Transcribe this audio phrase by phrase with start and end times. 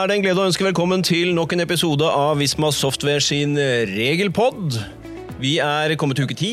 [0.00, 3.52] er det en glede å ønske velkommen til nok en episode av Visma Software sin
[3.90, 4.78] regelpod.
[5.42, 6.52] Vi er kommet til uke ti.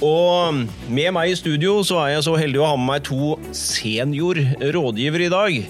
[0.00, 3.34] Og med meg i studio så er jeg så heldig å ha med meg to
[3.52, 4.40] senior
[4.72, 5.60] rådgivere i dag.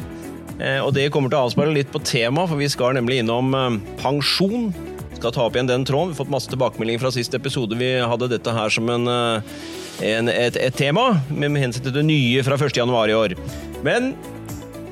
[0.61, 3.51] Eh, og det kommer til å avspeile litt på temaet, for vi skal nemlig innom
[3.57, 4.71] eh, pensjon.
[5.19, 6.13] Skal ta opp igjen den tråden.
[6.13, 7.79] Vi har fått masse tilbakemeldinger fra siste episode.
[7.81, 9.55] Vi hadde dette her som en, eh,
[10.13, 12.79] en et, et, tema, med hensyn til det nye fra 1.
[12.79, 13.41] januar i år.
[13.83, 14.15] Men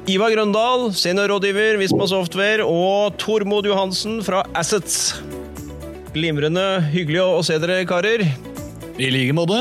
[0.09, 5.19] Ivar Grøndal, seniorrådgiver Visma Software, og Tormod Johansen fra Assets.
[6.15, 6.63] Glimrende
[6.95, 8.25] hyggelig å se dere, karer.
[8.97, 9.59] I like måte.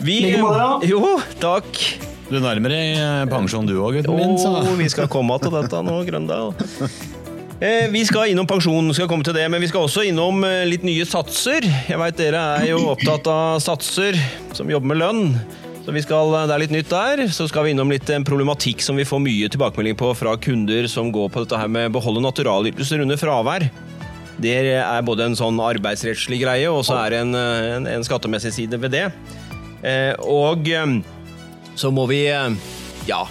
[0.00, 0.70] Vi like måte, ja.
[0.88, 1.68] Jo, takk.
[2.30, 4.38] Du nærmer deg eh, pensjon du òg, gutten min.
[4.40, 4.54] Så.
[4.78, 6.54] vi skal komme til dette nå, Grøndal.
[7.62, 10.64] Eh, vi skal innom pensjon, skal komme til det, men vi skal også innom eh,
[10.66, 11.62] litt nye satser.
[11.62, 14.16] Jeg veit dere er jo opptatt av satser
[14.56, 15.28] som jobber med lønn.
[15.82, 17.24] Så vi skal, Det er litt nytt der.
[17.34, 20.86] Så skal vi innom litt en problematikk som vi får mye tilbakemelding på fra kunder
[20.90, 23.66] som går på dette her med beholde naturalytelser under fravær.
[24.42, 28.54] Det er både en sånn arbeidsrettslig greie, og så er det en, en, en skattemessig
[28.54, 29.04] side ved det.
[29.82, 30.96] Eh, og eh,
[31.74, 32.54] så må vi eh,
[33.10, 33.24] Ja,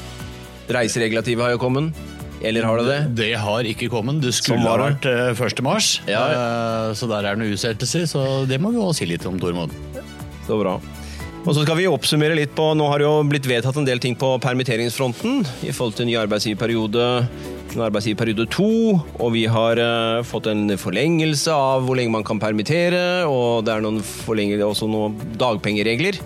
[0.71, 1.95] reiseregulativet har jo kommet.
[2.43, 3.01] Eller har det det?
[3.19, 4.19] Det har ikke kommet.
[4.23, 5.61] Det skulle ha vært 1.
[5.63, 5.99] mars.
[6.09, 6.23] Ja.
[6.97, 9.75] Så der er det noen utsettelser, så det må vi også si litt om, Tormod.
[10.47, 10.79] Så bra.
[11.41, 14.01] Og så skal vi oppsummere litt på, Nå har det jo blitt vedtatt en del
[14.01, 17.07] ting på permitteringsfronten i forhold til ny arbeidsgiverperiode,
[17.81, 18.69] arbeidsgiverperiode to.
[19.17, 23.25] Og vi har uh, fått en forlengelse av hvor lenge man kan permittere.
[23.25, 24.03] Og det er noen
[24.67, 26.21] også noen dagpengeregler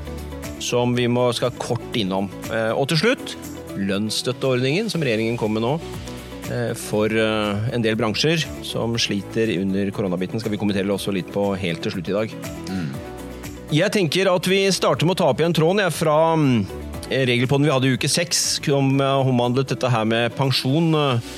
[0.60, 2.28] som vi må, skal kort innom.
[2.52, 3.38] Uh, og til slutt
[3.80, 6.04] lønnsstøtteordningen som regjeringen kommer med nå.
[6.52, 11.54] Uh, for en del bransjer som sliter under koronabiten, skal vi kommentere også litt på
[11.56, 12.40] helt til slutt i dag.
[12.68, 13.05] Mm.
[13.76, 16.52] Jeg tenker at vi starter med å ta opp igjen tråden jeg, fra mm,
[17.12, 20.94] regelpodden vi hadde i uke seks, som omhandlet dette her med pensjon.
[20.96, 21.34] Eh,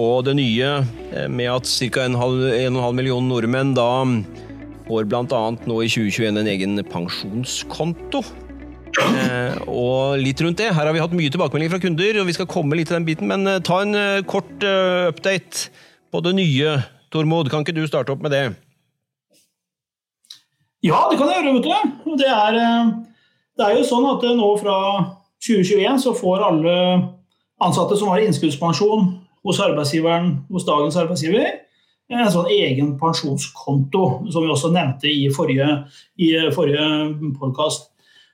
[0.00, 0.70] og det nye
[1.12, 2.06] eh, med at ca.
[2.08, 4.22] 1,5 million nordmenn da mm,
[4.86, 5.42] får bl.a.
[5.68, 8.24] nå i 2021 en egen pensjonskonto.
[9.02, 10.72] Eh, og litt rundt det.
[10.72, 13.08] Her har vi hatt mye tilbakemelding fra kunder, og vi skal komme litt til den
[13.10, 13.28] biten.
[13.28, 15.68] Men eh, ta en eh, kort eh, update
[16.08, 16.76] på det nye,
[17.12, 17.52] Tormod.
[17.52, 18.46] Kan ikke du starte opp med det?
[20.82, 21.54] Ja, det kan jeg gjøre.
[21.54, 22.14] vet du.
[22.18, 22.86] Det er, eh,
[23.56, 24.76] det er jo sånn at eh, nå fra
[25.46, 26.76] 2021 så får alle
[27.62, 29.12] ansatte som har innskuddspensjon
[29.46, 31.60] hos arbeidsgiveren, hos dagens arbeidsgiver,
[32.10, 34.02] en sånn egen pensjonskonto,
[34.34, 35.68] som vi også nevnte i forrige,
[36.18, 36.88] i forrige
[37.38, 37.88] podkast.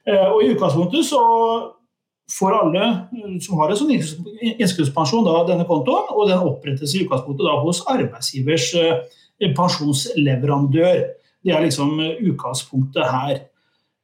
[0.09, 1.20] Eh, og I utgangspunktet så
[2.32, 2.88] får alle
[3.44, 7.84] som har en sånn innskuddspensjon, da, denne kontoen, og den opprettes i utgangspunktet da, hos
[7.92, 8.72] arbeidsgivers
[9.56, 11.06] pensjonsleverandør.
[11.44, 13.38] Det er liksom eh, utgangspunktet her.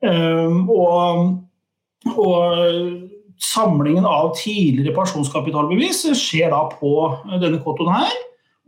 [0.04, 1.34] Ehm, og,
[2.14, 3.10] og,
[3.44, 6.92] samlingen av tidligere pensjonskapitalbevis skjer da på
[7.42, 8.14] denne kontoen her.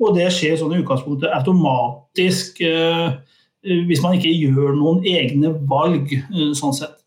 [0.03, 3.15] Og det skjer sånn i utgangspunktet automatisk eh,
[3.62, 6.99] hvis man ikke gjør noen egne valg, eh, sånn sett.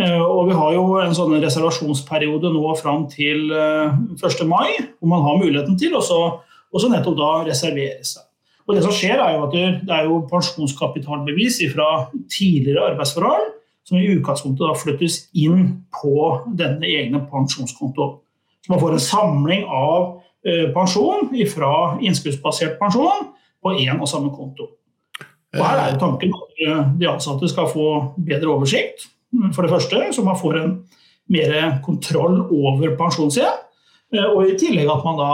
[0.00, 4.38] Og vi har jo en sånn reservasjonsperiode nå fram til 1.
[4.48, 6.00] mai, hvor man har muligheten til å
[6.88, 8.24] nettopp da reservere seg.
[8.66, 11.88] Og det som skjer er jo at Det er jo pensjonskapitalbevis fra
[12.30, 13.50] tidligere arbeidsforhold
[13.84, 16.18] som i utgangspunktet da flyttes inn på
[16.58, 18.20] denne egne pensjonskontoen.
[18.62, 24.30] Så man får en samling av eh, pensjon fra innskuddsbasert pensjon på én og samme
[24.34, 24.68] konto.
[25.52, 27.88] Og Her er jo tanken at eh, de ansatte skal få
[28.22, 29.08] bedre oversikt,
[29.56, 30.72] for det første, så man får en
[31.32, 33.60] mer kontroll over pensjonen sin.
[34.14, 35.32] Eh, og i tillegg at man da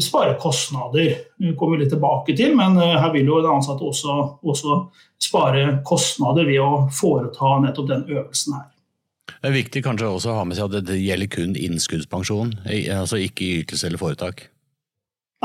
[0.00, 1.10] spare kostnader.
[1.36, 4.80] Det kommer vi litt tilbake til, men eh, her vil jo den ansatte også, også,
[5.20, 8.66] spare kostnader ved å foreta nettopp den øvelsen her.
[9.36, 12.54] Det er viktig kanskje også å ha med seg at det gjelder kun innskuddspensjon,
[12.96, 14.46] altså ikke ytelse eller foretak?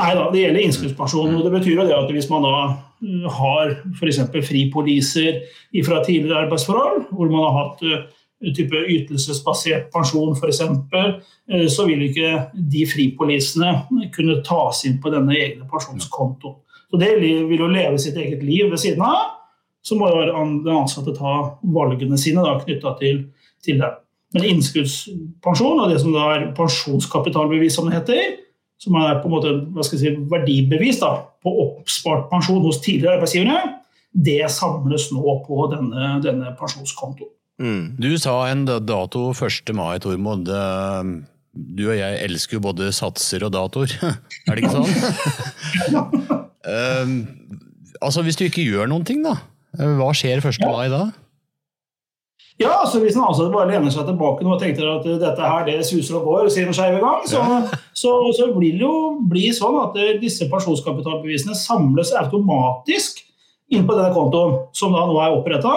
[0.00, 1.36] Nei da, det gjelder innskuddspensjon.
[1.36, 4.22] og Det betyr jo det at hvis man da eh, har f.eks.
[4.48, 5.42] fripoliser
[5.84, 8.04] fra tidligere arbeidsforhold, hvor man har hatt eh,
[8.50, 13.74] type ytelsesbasert pensjon f.eks., eh, så vil ikke de fripolisene
[14.14, 16.58] kunne tas inn på denne egne pensjonskontoen.
[16.92, 19.38] Så Det vil jo leve sitt eget liv ved siden av.
[19.82, 23.24] Så må den ansatte ta valgene sine knytta til,
[23.64, 23.88] til, det.
[24.34, 28.36] Men innskuddspensjon og det som da er pensjonskapitalbevis, som det heter,
[28.82, 32.80] som er på en måte hva skal jeg si, verdibevis da, på oppspart pensjon hos
[32.84, 33.78] tidligere arbeidsgivere,
[34.12, 37.32] det samles nå på denne, denne pensjonskontoen.
[37.60, 37.96] Mm.
[38.00, 39.74] Du sa en dato 1.
[39.76, 40.48] mai, Tormod.
[41.52, 43.92] Du og jeg elsker jo både satser og datoer,
[44.48, 44.88] er det ikke sånn?
[46.64, 47.10] uh,
[48.06, 49.36] altså Hvis du ikke gjør noen ting, da?
[49.76, 50.64] Hva skjer 1.
[50.64, 51.10] mai da?
[52.60, 55.78] Ja, altså Hvis en ansatt bare lener seg tilbake og tenker at dette her det
[55.88, 57.42] suser og går, sier den skeive gang, så,
[57.96, 58.96] så, så vil det jo
[59.28, 63.22] bli sånn at disse pensjonskapitalbevisene samles automatisk
[63.72, 65.72] inn på denne kontoen, som da nå er oppretta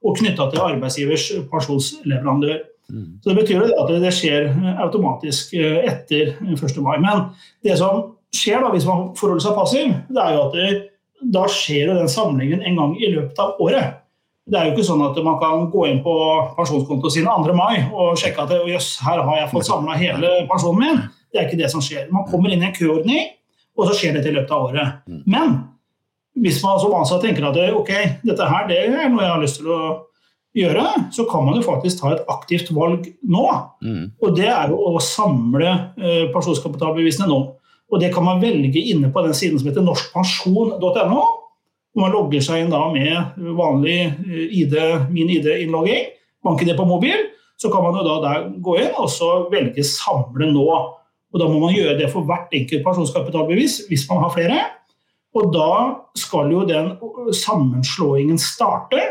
[0.00, 2.62] og knytta til arbeidsgivers pensjonsleverandør.
[2.90, 3.06] Mm.
[3.22, 4.48] Så Det betyr at det skjer
[4.82, 6.80] automatisk eh, etter 1.
[6.82, 6.96] mai.
[6.98, 7.30] Men
[7.64, 10.70] det som skjer da hvis man forholder seg passiv, det er jo at det,
[11.34, 13.98] da skjer jo den samlingen en gang i løpet av året.
[14.50, 16.14] Det er jo ikke sånn at man kan gå inn på
[16.56, 17.54] pensjonskontoen sin 2.
[17.54, 21.02] mai og sjekke at jøss, her har jeg fått samla hele pensjonen min.
[21.30, 22.08] Det er ikke det som skjer.
[22.10, 23.28] Man kommer inn i en køordning,
[23.78, 25.04] og så skjer det i løpet av året.
[25.06, 25.20] Mm.
[25.30, 25.52] Men
[26.38, 27.90] hvis man som ansatt tenker at ok,
[28.22, 29.80] dette her det er noe jeg har lyst til å
[30.56, 30.84] gjøre,
[31.14, 33.46] så kan man jo faktisk ta et aktivt valg nå.
[33.82, 34.04] Mm.
[34.22, 35.68] Og det er jo å samle
[35.98, 37.40] eh, pensjonskapitalbevisene nå.
[37.90, 41.20] Og det kan man velge inne på den siden som heter norskpensjon.no.
[41.98, 44.76] Man logger seg inn da med vanlig eh, ID,
[45.10, 46.10] min ID-innlogging,
[46.46, 47.28] bank-ID på mobil.
[47.60, 50.80] Så kan man jo da der gå inn og så velge 'samle nå'.
[51.30, 54.58] Og Da må man gjøre det for hvert enkelt pensjonskapitalbevis hvis man har flere.
[55.38, 55.72] Og da
[56.18, 56.94] skal jo den
[57.36, 59.02] sammenslåingen starte.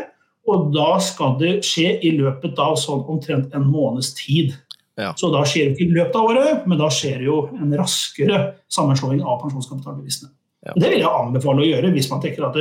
[0.50, 4.52] Og da skal det skje i løpet av sånn omtrent en måneds tid.
[5.00, 5.14] Ja.
[5.16, 7.72] Så da skjer det ikke i løpet av året, men da skjer det jo en
[7.78, 8.40] raskere
[8.72, 10.32] sammenslåing av pensjonskapitalbevisene.
[10.66, 10.74] Ja.
[10.76, 12.58] Det vil jeg anbefale å gjøre hvis man tenker at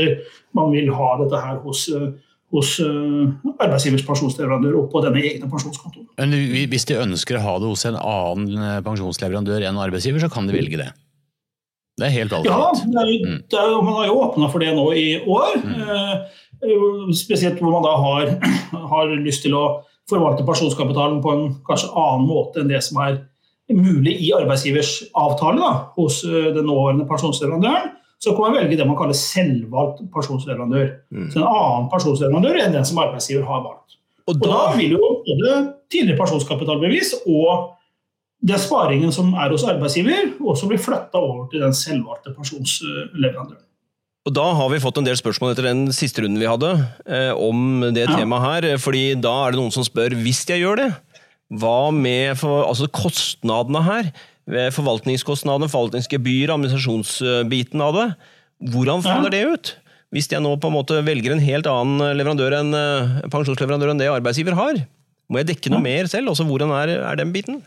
[0.56, 1.81] man vil ha dette her hos,
[2.53, 6.07] hos uh, arbeidsgivers pensjonsleverandør og på denne egne pensjonskontoen.
[6.21, 6.38] Men
[6.71, 10.47] hvis de ønsker å ha det hos en annen eh, pensjonsleverandør enn arbeidsgiver, så kan
[10.47, 10.94] de velge det?
[12.00, 12.54] Det er helt valgfritt.
[12.56, 13.40] Ja, det er, mm.
[13.51, 15.57] det er, man har jo åpna for det nå i år.
[15.60, 15.81] Mm.
[16.63, 18.34] Uh, spesielt hvor man da har,
[18.94, 19.66] har lyst til å
[20.10, 23.19] forvalte pensjonskapitalen på en kanskje annen måte enn det som er
[23.69, 28.88] mulig i arbeidsgivers avtale da, hos eh, den nåværende pensjonsleverandøren, så kan man velge det
[28.88, 30.88] man kaller selvvalgt pensjonsleverandør.
[31.13, 31.28] Mm.
[31.31, 34.00] Så En annen pensjonsleverandør enn den som arbeidsgiver har valgt.
[34.25, 35.54] Og da, og da vil jo både
[35.90, 37.69] tidligere pensjonskapitalbevis og
[38.39, 43.65] den sparingen som er hos arbeidsgiver, og som blir flytta over til den selvvalgte pensjonsleverandøren.
[44.27, 46.74] Og Da har vi fått en del spørsmål etter den siste runden vi hadde
[47.07, 48.18] eh, om det ja.
[48.19, 48.77] temaet her.
[48.77, 50.89] fordi da er det noen som spør hvis jeg gjør det,
[51.50, 54.12] hva med for, altså kostnadene her?
[54.74, 58.07] Forvaltningskostnadene, forvaltningsgebyret, administrasjonsbiten av det.
[58.74, 59.74] Hvordan faller det ut?
[60.13, 64.01] Hvis jeg nå på en måte velger en helt annen leverandør enn eh, pensjonsleverandør enn
[64.01, 64.80] det arbeidsgiver har,
[65.30, 66.31] må jeg dekke noe mer selv?
[66.33, 67.62] Også Hvordan er, er den biten?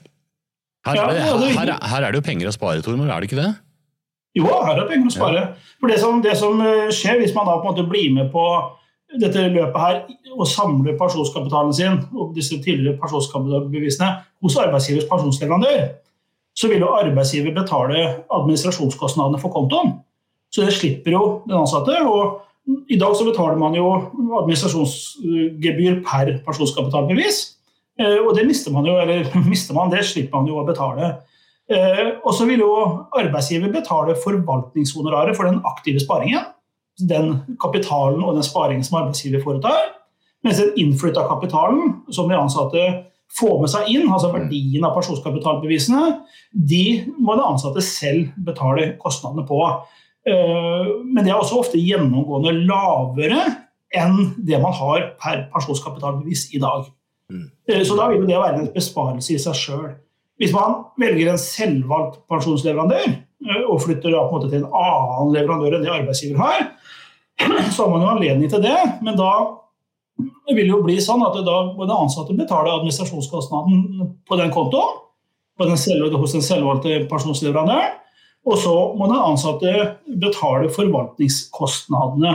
[0.86, 1.22] Her er, det,
[1.54, 3.50] her, her er, det, jo penger å spare, Tormod, er det ikke det?
[4.34, 5.42] Jo, her er det penger å spare.
[5.78, 8.32] For det som, det som eh, skjer hvis man da på en måte blir med
[8.34, 8.46] på
[9.20, 9.98] dette løpet her
[10.32, 14.08] og samler pensjonskapitalen sin og disse tidligere pensjonskapitalbevisene
[14.42, 15.82] hos arbeidsgivers pensjonsleverandør,
[16.56, 18.00] så vil jo arbeidsgiver betale
[18.32, 19.98] administrasjonskostnadene for kontoen.
[20.52, 21.96] Så det slipper jo den ansatte.
[22.02, 22.42] og
[22.90, 23.88] I dag så betaler man jo
[24.42, 27.44] administrasjonsgebyr per pensjonskapitalbevis.
[28.00, 31.12] Eh, og det mister man jo, eller mister man, det slipper man jo å betale.
[31.72, 32.72] Eh, og så vil jo
[33.18, 36.50] arbeidsgiver betale forvaltningshonoraret for den aktive sparingen
[37.00, 39.94] den kapitalen og den sparingen som arbeidsgiver foretar.
[40.44, 42.84] Mens den innflytta kapitalen som de ansatte
[43.38, 46.18] får med seg inn, altså verdien av pensjonskapitalbevisene,
[46.52, 46.84] de
[47.16, 49.60] må de ansatte selv betale kostnadene på.
[50.28, 53.46] Eh, men det er også ofte gjennomgående lavere
[53.96, 56.84] enn det man har per pensjonskapitalbevis i dag.
[57.68, 59.90] Eh, så da vil det være en besparelse i seg sjøl.
[60.40, 65.94] Hvis man velger en selvvalgt pensjonsleverandør eh, og flytter til en annen leverandør enn det
[65.94, 66.70] arbeidsgiver har,
[67.74, 68.78] så har man jo anledning til det.
[69.04, 69.32] Men da
[70.52, 74.98] vil det jo bli sånn at da må den ansatte betale administrasjonskostnaden på den kontoen
[75.58, 77.98] på den selv, hos den selvvalgte pensjonsleverandøren.
[78.48, 79.72] Og så må den ansatte
[80.18, 82.32] betale forvaltningskostnadene.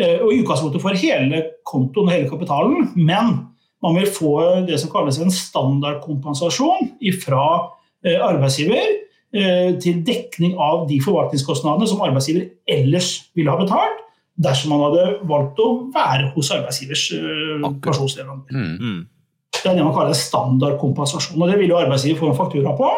[0.00, 3.36] Eh, og I utgangspunktet for hele kontoen og hele kapitalen, men
[3.84, 4.34] man vil få
[4.68, 7.44] det som kalles en standardkompensasjon fra
[8.04, 8.82] eh, arbeidsgiver
[9.32, 14.06] eh, til dekning av de forvaltningskostnadene som arbeidsgiver ellers ville ha betalt
[14.40, 18.54] dersom man hadde valgt å være hos arbeidsgivers uh, pensjonsleverandør.
[18.56, 19.00] Mm, mm.
[19.58, 21.40] Det er det man kaller standardkompensasjon.
[21.42, 22.88] og Det vil jo arbeidsgiver få en faktura på.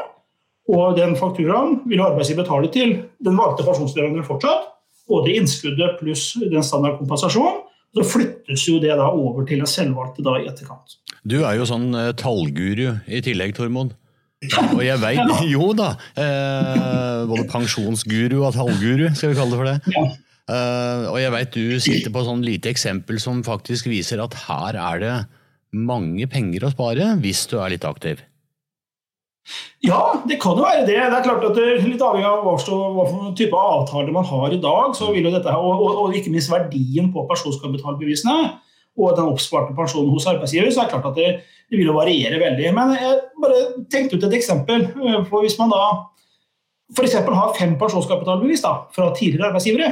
[0.70, 4.68] Og den fakturaen vil arbeidsgiver betale til den valgte pensjonsleverandøren fortsatt.
[5.10, 7.64] Både innskuddet pluss den standardkompensasjonen.
[7.92, 10.96] Så flyttes jo det da over til den selvvalgte da i etterkant.
[11.28, 13.92] Du er jo sånn uh, tallguru i tillegg, Tormod.
[14.72, 15.20] Og jeg veit
[15.54, 15.92] Jo da.
[16.18, 19.94] Eh, både pensjonsguru og tallguru, skal vi kalle det for det.
[19.94, 20.08] Ja.
[20.42, 24.34] Uh, og jeg veit du sitter på et sånn lite eksempel som faktisk viser at
[24.48, 25.14] her er det
[25.72, 28.18] mange penger å spare hvis du er litt aktiv.
[29.82, 30.94] Ja, det kan jo være det.
[30.94, 34.52] Det er klart at det er Litt avhengig av hva, for type avtaler man har
[34.54, 38.36] i dag, så vil jo dette, og, og, og ikke minst verdien på pensjonskapitalbevisene.
[38.98, 41.28] og den oppsparte pensjonen hos arbeidsgiver, så er det klart at det,
[41.72, 42.72] det vil jo variere veldig.
[42.76, 44.82] Men jeg bare tenkte ut et eksempel.
[44.92, 45.82] eh, For hvis man da
[46.92, 47.14] f.eks.
[47.24, 49.88] har fem pensjonskapitalbevis da, fra tidligere arbeidsgivere,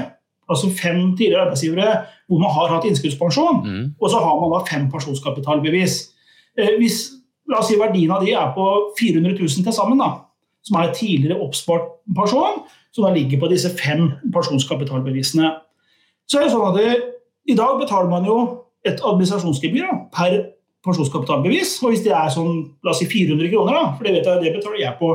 [0.50, 1.94] altså fem tidligere arbeidsgivere
[2.28, 3.94] hvor man har hatt innskuddspensjon, Mm.
[4.00, 5.96] og så har man da fem pensjonskapitalbevis.
[6.58, 7.00] Eh, Hvis
[7.50, 8.66] la oss si verdien av de er på
[8.98, 10.12] 400 000 til sammen, da,
[10.66, 12.62] som er tidligere oppspart pensjon,
[12.94, 15.52] som da ligger på disse fem pensjonskapitalbevisene,
[16.30, 16.94] så er det sånn at det,
[17.50, 18.38] i dag betaler man jo
[18.86, 20.36] et administrasjonsgebyr da, per
[20.86, 21.74] pensjonskapitalbevis.
[21.84, 24.42] Og hvis det er sånn, la oss si 400 kroner, da, for det vet jeg,
[24.44, 25.10] det betaler jeg på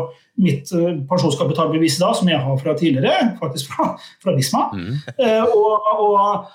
[0.45, 3.87] mitt eh, pensjonskapitalbevis da, som jeg har fra tidligere, faktisk fra,
[4.21, 4.67] fra Visma.
[4.75, 4.99] Mm.
[5.15, 6.51] Eh, og, og,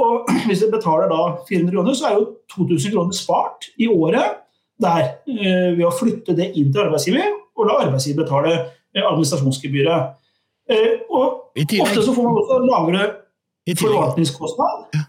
[0.00, 4.40] og hvis jeg betaler da 400 kroner, så er jo 2000 kroner spart i året
[4.80, 10.14] der eh, ved å flytte det inn til arbeidsgiver og la arbeidsgiver betale eh, administrasjonsgebyret.
[10.70, 13.10] Eh, og ofte så får man også lavere
[13.80, 14.88] forvaltningskostnad.
[14.96, 15.06] Ja.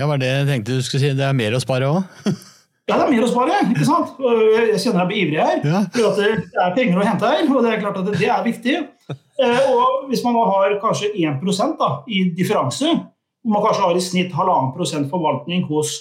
[0.00, 1.12] Ja, var det jeg tenkte du skulle si.
[1.16, 2.00] Det er mer å spare òg?
[2.88, 4.16] ja, det er mer å spare, ikke sant?
[4.18, 5.58] Jeg kjenner jeg blir ivrig her.
[5.68, 5.82] Ja.
[5.94, 8.46] For at det er penger å hente her, og det er klart at det, er
[8.46, 8.78] viktig.
[9.42, 12.96] Og hvis man har kanskje 1% da, i differanse,
[13.42, 15.94] hvor man kanskje har i snitt halvannen prosent forvaltning hos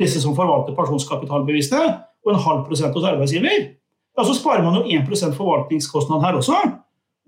[0.00, 1.82] disse som forvalter pensjonskapitalbevisene,
[2.20, 3.66] og en halv prosent hos arbeidsgiver,
[4.18, 6.56] ja, så sparer man jo 1% forvaltningskostnad her også.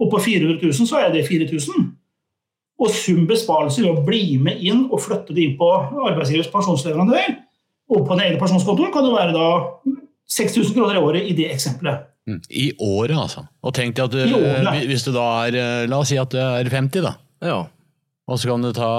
[0.02, 1.86] Og på 400 000 så er det 4000.
[2.82, 5.68] Og sum besparelse ved å bli med inn og flytte det inn på
[6.08, 7.36] arbeidsgivers pensjonsleverandør
[7.92, 9.48] og på den egne pensjonskontoen kan det være da
[10.32, 12.08] 6000 kroner i året i det eksempelet.
[12.28, 12.40] Mm.
[12.48, 13.44] I året, altså.
[13.66, 14.84] Og tenk deg at du, året.
[14.88, 17.16] hvis du da er eh, La oss si at du er 50, da.
[17.42, 17.58] Ja.
[18.30, 18.92] Og så kan du ta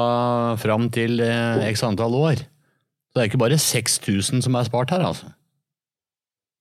[0.61, 2.43] fram til eh, x antall år.
[3.13, 5.27] Så det er ikke bare 6000 som er spart her, altså.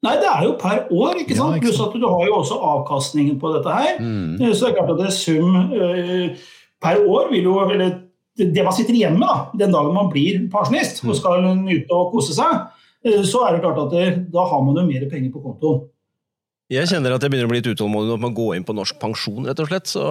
[0.05, 1.63] Nei, det er jo per år, ikke Ja, sant?
[1.63, 4.01] Pluss at du har jo også avkastningen på dette her.
[4.03, 4.35] Mm.
[4.35, 6.37] Eh, Så det er klart at det er sum uh,
[6.83, 7.95] per år vil jo eller
[8.37, 12.13] det man sitter igjen med da, den dagen man blir pensjonist og skal nyte og
[12.13, 12.69] kose seg,
[13.09, 15.89] uh, så er det klart at det, da har man jo mer penger på kontoen.
[16.73, 18.97] Jeg kjenner at jeg begynner å bli litt utålmodig med å gå inn på norsk
[19.03, 19.91] pensjon, rett og slett.
[19.93, 20.03] Så,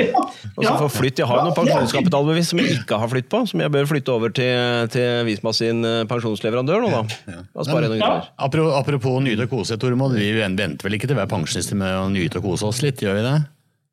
[0.56, 1.22] og så få flytt.
[1.22, 4.12] Jeg har jo noen pensjonskapitalbevis som jeg ikke har flytt på, som jeg bør flytte
[4.12, 7.38] over til, til Visma sin eh, pensjonsleverandør nå, da.
[7.56, 8.10] Da sparer jeg noen Ja.
[8.10, 8.28] kroner.
[8.48, 10.18] Apro- Apropos nyte og kose, Tormod.
[10.20, 13.00] Vi venter vel ikke til vi er pensjonister med å nyte og kose oss litt,
[13.00, 13.36] gjør vi det?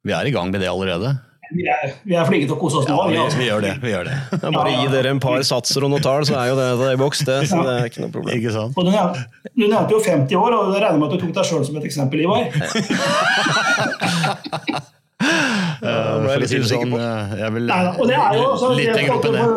[0.10, 1.16] Vi er i gang med det allerede.
[1.50, 2.94] Vi er, vi er flinke til å kose oss nå.
[2.94, 3.40] Ja, vi, vi, altså.
[3.40, 3.72] vi gjør det.
[3.82, 4.18] vi gjør det.
[4.36, 6.86] Det bare gi dere en par satser og noen tall, så er jo det, det
[6.92, 7.38] er i boks, det.
[7.50, 8.34] Så det er ikke noe problem.
[8.38, 8.78] Ikke sant?
[8.78, 11.34] Og du nevnte, du nevnte jo 50 år, og jeg regner med at du tok
[11.40, 12.44] deg sjøl som et eksempel, Ivar.
[15.80, 17.00] det jeg si sånn, på.
[17.02, 19.48] eh, jeg vil Nei, og det er jo også, litt lenger opp enn det.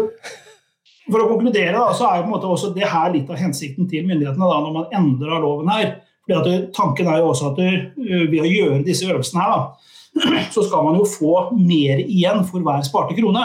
[1.10, 3.40] for, å konkludere, da, så er jo på en måte også det her litt av
[3.42, 5.94] hensikten til myndighetene da, når man endrer loven her.
[6.24, 7.66] Fordi at Tanken er jo også at du,
[8.06, 9.91] øh, ved å gjøre disse øvelsene her, da,
[10.54, 13.44] så skal man jo få mer igjen for hver sparte krone.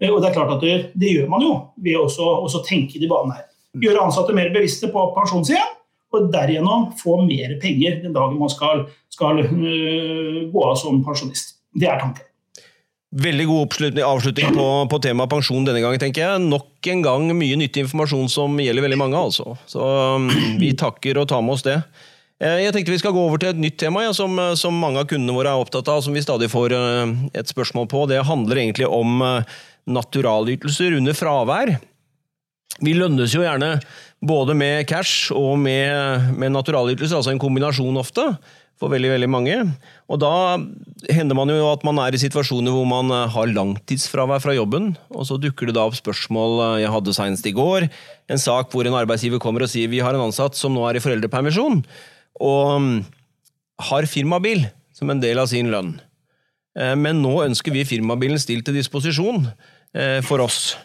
[0.00, 2.98] Eh, Og det er klart at det, det gjør man jo ved også, også tenke
[2.98, 3.48] i de banene her.
[3.84, 5.72] Gjøre ansatte mer bevisste på pensjonssiden,
[6.14, 11.56] og derigjennom få mer penger den dagen man skal, skal øh, gå av som pensjonist.
[11.74, 12.28] Det er tanken.
[13.14, 16.42] Veldig god avslutning på, på temaet pensjon denne gangen, tenker jeg.
[16.50, 19.54] Nok en gang mye nyttig informasjon som gjelder veldig mange, altså.
[19.70, 19.78] Så
[20.18, 20.26] um,
[20.58, 21.76] vi takker og tar med oss det.
[22.42, 24.74] Eh, Jeg tenkte vi skal gå over til et nytt tema ja, som, eh, som
[24.74, 28.06] mange av kundene våre er opptatt av, som vi stadig får eh, et spørsmål på.
[28.10, 29.22] Det handler egentlig om
[29.84, 31.76] naturalytelser under fravær.
[32.82, 33.76] Vi lønnes jo gjerne
[34.24, 38.24] både med cash og med, med naturalytelser, altså en kombinasjon ofte,
[38.80, 39.54] for veldig, veldig mange.
[40.10, 40.56] Og da
[41.14, 45.28] hender man jo at man er i situasjoner hvor man har langtidsfravær fra jobben, og
[45.28, 47.86] så dukker det da opp spørsmål jeg hadde senest i går,
[48.26, 50.98] en sak hvor en arbeidsgiver kommer og sier vi har en ansatt som nå er
[50.98, 51.84] i foreldrepermisjon,
[52.40, 52.96] og mm,
[53.90, 55.94] har firmabil som en del av sin lønn.
[56.78, 59.46] Eh, Men nå ønsker vi firmabilen stilt til disposisjon
[59.94, 60.76] eh, for oss.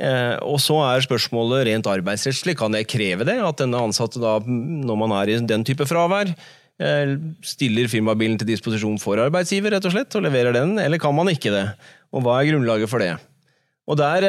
[0.00, 3.38] Eh, Og så er spørsmålet rent arbeidsrettslig, kan jeg kreve det?
[3.40, 6.34] At denne ansatte da, når man er i den type fravær,
[7.46, 11.28] stiller firmabilen til disposisjon for arbeidsgiver, rett og slett, og leverer den, eller kan man
[11.30, 11.68] ikke det?
[12.10, 13.12] Og hva er grunnlaget for det?
[13.86, 14.26] Og der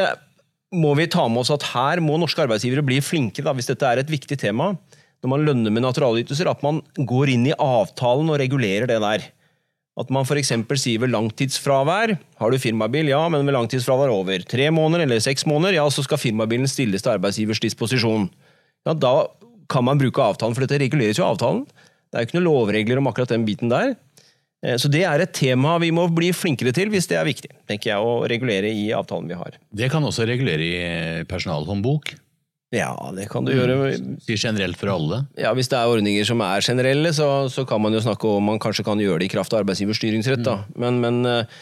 [0.75, 3.89] må vi ta med oss at her må norske arbeidsgivere bli flinke, da, hvis dette
[3.89, 4.75] er et viktig tema,
[5.23, 9.23] når man lønner med naturalytelser, at man går inn i avtalen og regulerer det der.
[9.95, 10.51] At man f.eks.
[10.81, 13.07] sier ved langtidsfravær Har du firmabil?
[13.13, 17.05] Ja, men ved langtidsfravær over tre måneder eller seks måneder, ja, så skal firmabilen stilles
[17.05, 18.27] til arbeidsgivers disposisjon.
[18.85, 19.13] Ja, Da
[19.71, 21.63] kan man bruke avtalen, for dette reguleres jo av avtalen.
[22.11, 23.95] Det er jo ikke noen lovregler om akkurat den biten der.
[24.63, 27.49] Eh, Så det er et tema vi må bli flinkere til hvis det er viktig,
[27.65, 29.55] tenker jeg, å regulere i avtalen vi har.
[29.71, 32.13] Det kan også regulere i personalhåndbok.
[32.75, 33.93] Ja, det kan du gjøre.
[34.25, 35.21] Sier generelt for alle.
[35.39, 38.51] Ja, Hvis det er ordninger som er generelle, så, så kan man jo snakke om
[38.51, 40.43] man kanskje kan gjøre det i kraft av arbeidsgivers styringsrett.
[40.43, 40.57] da.
[40.81, 41.55] Men, men eh,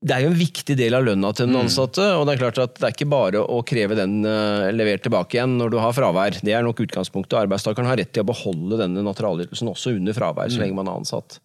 [0.00, 2.60] det er jo en viktig del av lønna til den ansatte, og det er klart
[2.62, 5.92] at det er ikke bare å kreve den eh, levert tilbake igjen når du har
[5.92, 6.38] fravær.
[6.40, 7.36] Det er nok utgangspunktet.
[7.42, 11.02] Arbeidstakeren har rett til å beholde denne naturalytelsen også under fravær, så lenge man er
[11.02, 11.36] ansatt.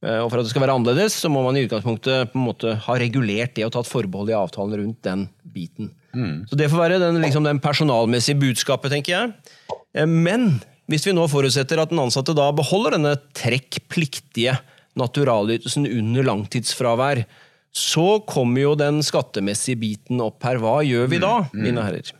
[0.00, 2.46] Eh, Og for at det skal være annerledes, så må man i utgangspunktet på en
[2.48, 5.92] måte ha regulert det og tatt forbehold i avtalen rundt den biten.
[6.50, 9.32] Så det får være den, liksom, den personalmessige budskapet, tenker jeg.
[9.94, 14.56] Eh, Men hvis vi nå forutsetter at den ansatte da beholder denne trekkpliktige
[14.98, 17.24] naturalytelsen under langtidsfravær,
[17.70, 20.58] så kommer jo den skattemessige biten opp her.
[20.58, 22.10] Hva gjør vi da, mine herrer?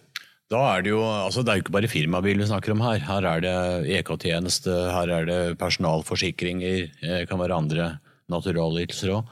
[0.50, 3.02] Da er det jo altså det er jo ikke bare firmabil vi snakker om her.
[3.06, 3.56] Her er det
[4.00, 7.90] EK-tjeneste, her er det personalforsikringer, det kan være andre
[8.30, 9.30] naturalytelser òg.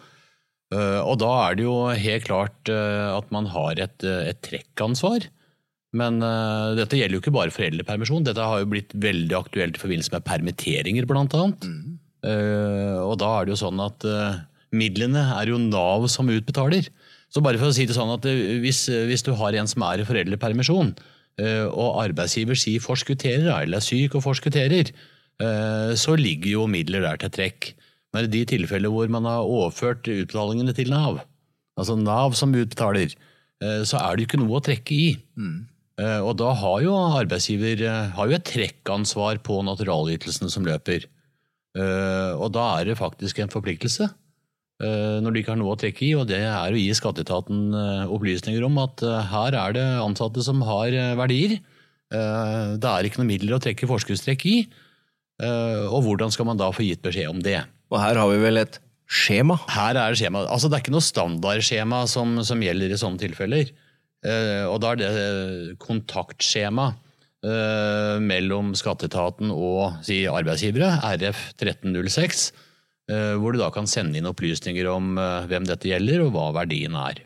[0.74, 5.24] Og da er det jo helt klart eh, at man har et, eh, et trekkansvar.
[5.96, 8.26] Men eh, dette gjelder jo ikke bare foreldrepermisjon.
[8.26, 11.64] Dette har jo blitt veldig aktuelt i forbindelse med permitteringer, blant annet.
[12.28, 14.40] Eh, og da er det jo sånn at eh,
[14.76, 16.90] midlene er jo Nav som utbetaler.
[17.32, 19.84] Så bare for å si det sånn at eh, hvis, hvis du har en som
[19.88, 20.92] er i foreldrepermisjon,
[21.40, 24.92] eh, og arbeidsgiver sier forskutterer, eller er syk og forskutterer,
[25.40, 27.72] eh, så ligger jo midler der til trekk.
[28.14, 31.18] Men i de tilfeller hvor man har overført utbetalingene til Nav,
[31.78, 33.12] altså Nav som utbetaler,
[33.62, 35.10] eh, så er det jo ikke noe å trekke i.
[35.36, 35.58] Mm.
[35.98, 41.08] Og da har jo arbeidsgiver eh, har jo et trekkansvar på naturalytelsene som løper.
[41.74, 45.80] Eh, Og da er det faktisk en forpliktelse eh, når de ikke har noe å
[45.80, 49.74] trekke i, og det er å gi skatteetaten eh, opplysninger om at eh, her er
[49.74, 51.58] det ansatte som har eh, verdier.
[52.14, 54.56] Eh, Det er ikke noe midler å trekke forskuddstrekk i.
[55.42, 57.58] Eh, Og hvordan skal man da få gitt beskjed om det?
[57.88, 58.78] Og her har vi vel et
[59.08, 59.56] skjema.
[59.72, 60.44] Her er skjema.
[60.52, 63.70] Altså, det er ikke noe standardskjema som, som gjelder i sånne tilfeller.
[64.26, 66.88] Eh, og da er det kontaktskjema
[67.46, 72.48] eh, mellom skatteetaten og si, arbeidsgivere, RF 1306,
[73.12, 76.50] eh, hvor du da kan sende inn opplysninger om eh, hvem dette gjelder, og hva
[76.60, 77.22] verdien er.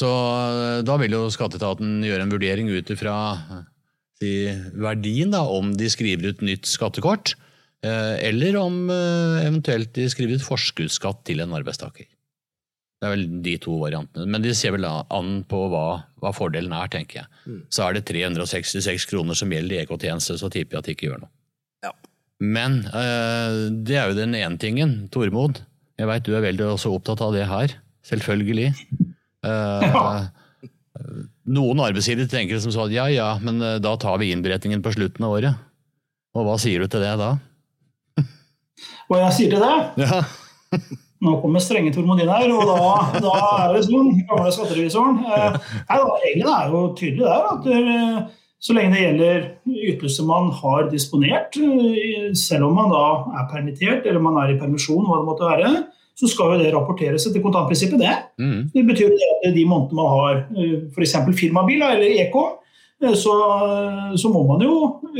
[0.00, 3.62] Så eh, da vil jo skatteetaten gjøre en vurdering ut ifra eh,
[4.20, 4.32] si,
[4.80, 7.46] verdien, da, om de skriver ut nytt skattekort, eh,
[7.86, 12.08] eller om eh, eventuelt de skriver ut forskuddsskatt til en arbeidstaker.
[13.00, 14.26] Det er vel de to variantene.
[14.28, 15.84] Men de ser vel an på hva,
[16.20, 17.60] hva fordelen er, tenker jeg.
[17.72, 21.08] Så er det 366 kroner som gjelder i EK-tjeneste, så tipper jeg at de ikke
[21.08, 21.32] gjør noe.
[21.86, 21.94] Ja.
[22.44, 23.56] Men eh,
[23.88, 24.92] det er jo den ene tingen.
[25.14, 25.62] Tormod,
[25.96, 27.78] jeg veit du er veldig også opptatt av det her.
[28.10, 28.74] Selvfølgelig.
[29.48, 30.28] Eh,
[31.50, 34.92] Noen arbeidsgivere tenker som så at ja ja, men eh, da tar vi innberetningen på
[34.92, 35.66] slutten av året.
[36.36, 37.30] Og hva sier du til det da?
[39.10, 40.06] Hva jeg sier til det?
[40.06, 40.20] Ja.
[41.20, 42.76] Nå kommer strenge Tormod inn her, og da,
[43.20, 43.32] da
[43.66, 44.12] er det sånn.
[44.28, 45.18] Gamle skatterevisoren.
[45.26, 45.56] Eh,
[45.90, 47.48] nei, da, Regelen er jo tydelig der.
[47.50, 48.20] at eh,
[48.60, 49.44] Så lenge det gjelder
[49.90, 53.04] ytelser man har disponert, eh, selv om man da
[53.40, 55.74] er permittert eller man er i permisjon, hva det måtte være,
[56.20, 58.00] så skal jo det rapporteres etter kontantprinsippet.
[58.00, 58.70] Det Mm.
[58.72, 60.38] Det betyr at de månedene man har
[60.96, 61.12] f.eks.
[61.36, 62.59] firmabil eller EK, eh,
[63.00, 63.34] så,
[64.20, 64.74] så må man jo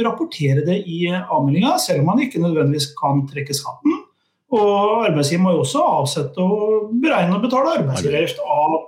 [0.04, 3.94] rapportere det i avmeldinga, selv om man ikke nødvendigvis kan trekke skatten.
[4.52, 8.80] Og arbeidsgiver må jo også avsette og beregne og betale arbeidsgiveravgift av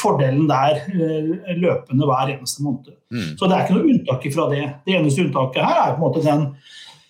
[0.00, 2.96] fordelen der eh, løpende hver eneste måned.
[3.14, 3.36] Mm.
[3.38, 4.64] Så det er ikke noe unntak fra det.
[4.86, 6.46] Det eneste unntaket her er på en måte den,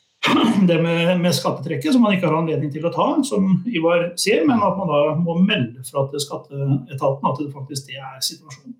[0.69, 4.45] det med, med skattetrekket som man ikke har anledning til å ta, som Ivar sier,
[4.49, 8.77] men at man da må melde fra til skatteetaten at det faktisk det er situasjonen.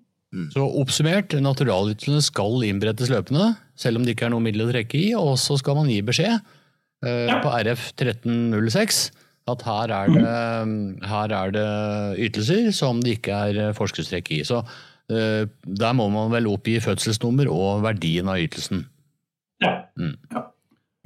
[0.53, 4.99] Så oppsummert, naturalytelsene skal innberettes løpende, selv om det ikke er noe middel å trekke
[4.99, 7.39] i, og så skal man gi beskjed eh, Ja.
[7.41, 8.99] på RF 1306
[9.49, 11.65] at her er, det, her er det
[12.27, 14.43] ytelser som det ikke er eh, forskuddstrekk i.
[14.45, 14.59] Så
[15.09, 18.83] eh, der må man vel oppgi fødselsnummer og verdien av ytelsen.
[19.65, 19.73] Ja.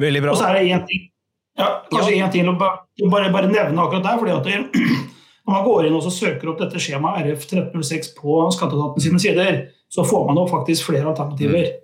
[0.03, 0.33] Veldig bra.
[0.35, 1.07] Og så er det én ting
[1.53, 4.19] ja, kanskje en ting å bare, bare nevne akkurat der.
[4.19, 5.12] fordi at det,
[5.43, 9.57] Når man går inn og så søker opp dette skjemaet RF1306 på skatteetaten sine sider,
[9.91, 11.65] så får man jo faktisk flere alternativer.
[11.67, 11.79] Mm.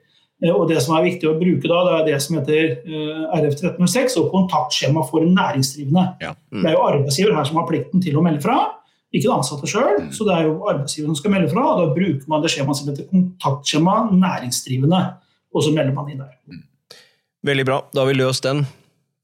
[0.56, 4.16] Og Det som er viktig å bruke da, det er det som heter eh, RF1306
[4.22, 6.06] og kontaktskjema for næringsdrivende.
[6.24, 6.32] Ja.
[6.56, 8.56] Det er jo arbeidsgiver her som har plikten til å melde fra,
[9.12, 10.06] ikke den ansatte sjøl.
[10.16, 12.80] Så det er jo arbeidsgiver som skal melde fra, og da bruker man det skjemaet
[12.80, 15.04] som heter kontaktskjema næringsdrivende.
[15.52, 16.64] Og så melder man inn der.
[17.50, 17.82] Veldig bra.
[17.92, 18.64] Da har vi løst den.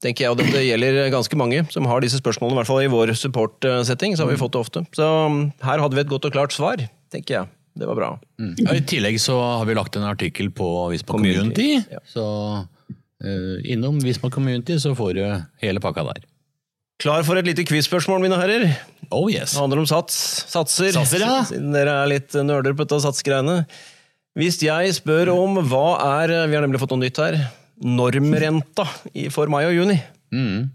[0.04, 2.56] Tenker jeg, og Dette gjelder ganske mange som har disse spørsmålene.
[2.56, 4.84] I hvert fall i vår support-setting så har vi fått det ofte.
[4.96, 6.82] Så um, her hadde vi et godt og klart svar,
[7.14, 7.52] tenker jeg.
[7.76, 8.10] Det var bra.
[8.40, 8.54] Mm.
[8.72, 11.92] I tillegg så har vi lagt en artikkel på Visma Community, Community.
[11.92, 12.00] ja.
[12.08, 15.24] Så uh, innom Visma Community så får du
[15.64, 16.24] hele pakka der.
[17.02, 18.70] Klar for et lite quiz-spørsmål, mine herrer.
[19.12, 19.52] Oh yes.
[19.52, 20.16] Det handler om sats.
[20.48, 20.94] Satser.
[20.96, 21.42] Satser, ja.
[21.44, 23.58] Siden dere er litt nerder på dette satsgreiene.
[24.36, 25.84] Hvis jeg spør om hva
[26.22, 27.36] er Vi har nemlig fått noe nytt her.
[27.84, 28.86] Normrenta
[29.34, 29.98] for mai og juni.
[30.32, 30.70] Mm.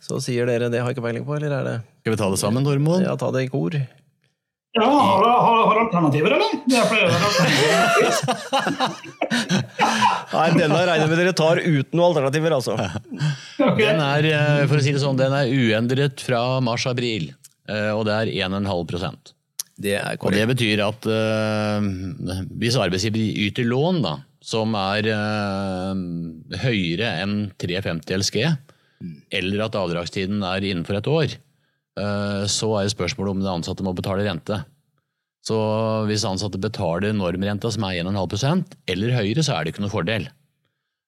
[0.00, 2.28] Så sier dere det, har jeg ikke peiling på, eller er det Skal vi ta
[2.30, 3.02] det sammen, Tormod?
[3.04, 3.74] Ja, ta det i kor.
[4.70, 6.52] Ja, har, har, har alternativer, eller?
[6.70, 7.14] Jeg pleier å.
[10.30, 12.76] Nei, denne regner med dere tar uten noen alternativer, altså.
[13.58, 13.82] Okay.
[13.82, 17.32] Den er, eh, for å si det sånn, den er uendret fra mars-april,
[17.66, 19.34] eh, og det er 1,5
[19.74, 21.82] Det er Og det betyr at uh,
[22.62, 24.14] hvis arbeidsgiver yter lån da,
[24.50, 26.00] som er eh,
[26.64, 28.40] høyere enn 350 LSG,
[29.38, 31.36] eller at avdragstiden er innenfor et år,
[32.00, 34.58] eh, så er spørsmålet om den ansatte må betale rente.
[35.46, 35.56] Så
[36.10, 40.28] hvis ansatte betaler normrenta som er 1,5% eller høyere, så er det ikke noen fordel.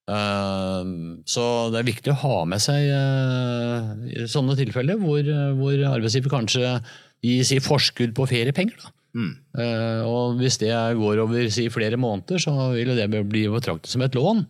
[0.08, 0.92] Eh,
[1.34, 5.26] Så det er viktig å ha med seg eh, sånne tilfeller hvor,
[5.58, 6.78] hvor arbeidsgiver kanskje
[7.22, 8.78] gir si forskudd på feriepenger.
[8.80, 8.94] Da.
[9.12, 14.02] Eh, Og hvis det går over si, flere måneder, så vil det bli betraktet som
[14.02, 14.46] et lån.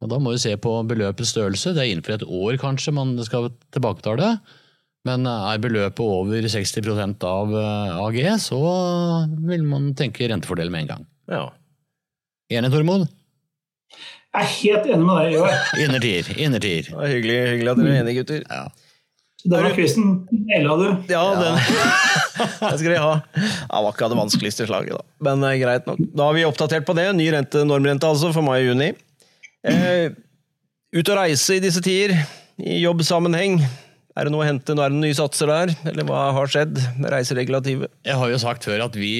[0.00, 1.74] Og Da må vi se på beløpets størrelse.
[1.76, 4.40] Det er innenfor et år kanskje man skal tilbaketale.
[5.04, 8.60] Men er beløpet over 60 av eh, AG, så
[9.48, 11.06] vil man tenke rentefordel med en gang.
[11.30, 11.46] Ja.
[12.50, 13.06] Enig, Tormod?
[14.30, 15.80] Jeg er helt enig med deg.
[15.84, 16.28] Innertier.
[16.38, 16.90] Innertier.
[16.94, 18.44] Er hyggelig, hyggelig at dere er enige, gutter.
[18.46, 18.89] Ja.
[19.48, 20.86] Denne quizen naila du.
[21.08, 21.58] Ja, den
[22.70, 23.12] det skal de ha.
[23.32, 25.04] Det var ikke det vanskeligste slaget, da.
[25.30, 26.00] Men eh, greit nok.
[26.12, 27.06] Da har vi oppdatert på det.
[27.16, 28.90] Ny rente, normrente altså, for mai og juni.
[29.64, 30.12] Eh,
[30.96, 32.16] ut og reise i disse tider,
[32.60, 33.62] i jobbsammenheng.
[34.18, 34.74] Er det noe å hente?
[34.76, 35.72] Nå er det nye satser der?
[35.88, 37.92] Eller hva har skjedd med reiseregulativet?
[38.04, 39.12] Jeg har jo sagt før at vi,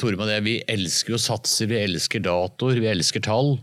[0.00, 3.54] Tore med jeg, vi elsker jo satser, vi elsker datoer, vi elsker tall.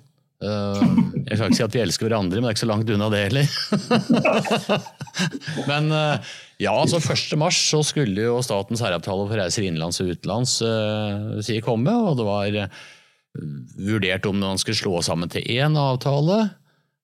[0.44, 0.82] Eh,
[1.26, 3.08] Jeg skal ikke si at vi elsker hverandre, men det er ikke så langt unna
[3.14, 3.48] det heller.
[5.70, 6.34] Men eh,
[6.66, 7.38] ja, så 1.
[7.40, 12.20] mars så skulle jo statens herreavtale for reiser innenlands og utenlands eh, si komme, og
[12.20, 12.60] det var
[13.86, 16.38] vurdert om man skulle slå sammen til én avtale,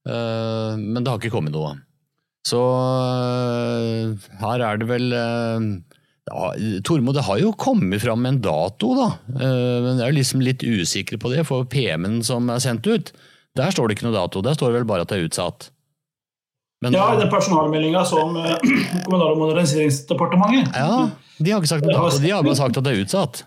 [0.07, 1.73] men det har ikke kommet noe.
[2.47, 2.61] Så
[4.39, 5.11] her er det vel
[6.31, 9.09] ja, Tormod, det har jo kommet fram en dato, da.
[9.35, 12.87] Eh, Men jeg er jo liksom litt usikker på det, for PM-en som er sendt
[12.87, 13.11] ut,
[13.59, 14.41] der står det ikke noe dato.
[14.45, 15.69] Der står det vel bare at det er utsatt.
[16.81, 18.55] Men, Ja, i den personalmeldinga som eh,
[19.05, 22.87] Kommunal- og moderniseringsdepartementet ja, de har ikke sagt noe dato, de har bare sagt at
[22.87, 23.43] det er utsatt.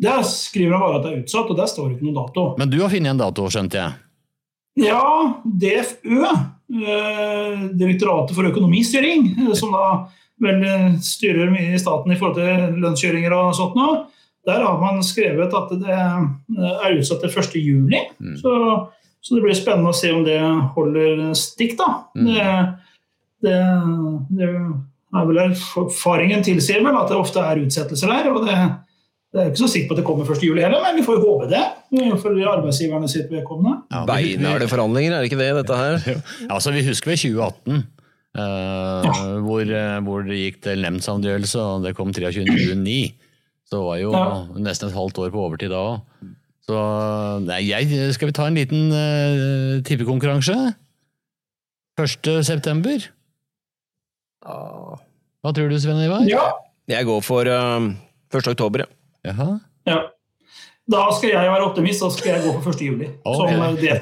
[0.00, 2.44] Der skriver han bare at det er utsatt, og der står det ikke noen dato.
[2.60, 3.98] Men du har funnet en dato, skjønte jeg.
[4.86, 5.02] Ja,
[5.44, 6.30] DFØ,
[6.86, 9.26] eh, Direktoratet for økonomistyring,
[9.58, 9.88] som da
[10.40, 10.64] vel
[11.04, 13.88] styrer mye i staten i forhold til lønnskjøringer og sånt nå,
[14.48, 17.56] der har man skrevet at det er utsatt til 1.
[17.60, 18.00] juli.
[18.18, 18.36] Mm.
[18.40, 18.52] Så,
[19.20, 20.38] så det blir spennende å se om det
[20.76, 21.90] holder stikk, da.
[22.16, 22.30] Mm.
[22.30, 22.46] Det,
[23.44, 23.58] det,
[24.38, 28.32] det er vel Erfaringen tilsier vel at det ofte er utsettelser der.
[28.32, 28.56] og det
[29.30, 30.42] det er ikke så sikkert på at det kommer 1.
[30.42, 31.62] juli heller, men vi får jo håpe det.
[32.18, 33.84] For arbeidsgiverne sitt vedkommende.
[33.92, 36.22] Ja, Beinharde forhandlinger, er det ikke det, dette her?
[36.54, 37.84] Altså, Vi husker ved 2018,
[38.38, 43.14] eh, hvor, eh, hvor det gikk til nemndsavgjørelse, og det kom 23.09.
[43.66, 44.26] Så det var jo Ja.
[44.58, 46.00] nesten et halvt år på overtid da òg.
[46.66, 46.76] Så
[47.46, 50.54] nei, jeg, skal vi ta en liten uh, tippekonkurranse?
[51.98, 52.28] 1.
[52.46, 52.98] september?
[54.44, 56.22] Hva tror du, Sven Ivar?
[56.28, 56.52] Ja,
[56.90, 57.96] Jeg går for um,
[58.34, 58.46] 1.
[58.54, 58.86] oktober,
[59.24, 59.34] ja.
[59.86, 59.98] Ja.
[60.90, 62.80] Da skal jeg være optimist, og skal jeg gå for 1.
[62.86, 63.08] juli.
[63.24, 63.56] Okay.
[63.56, 63.96] Som det.